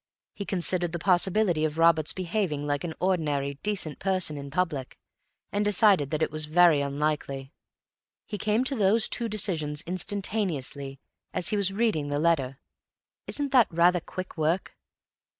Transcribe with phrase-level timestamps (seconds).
[0.33, 4.97] He considered the possibility of Robert's behaving like an ordinary decent person in public,
[5.51, 7.53] and decided that it was very unlikely.
[8.25, 10.99] He came to those two decisions instantaneously,
[11.35, 12.57] as he was reading the letter.
[13.27, 14.75] Isn't that rather quick work?"